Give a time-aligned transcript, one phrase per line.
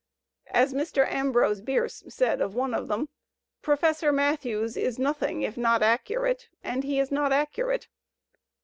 [0.47, 1.07] As Mr.
[1.07, 3.07] t \ Ambrose Bierce said of one of them,
[3.61, 7.87] "Professor Matthews' 1 is nothing if not acciurate, and he is not accurate."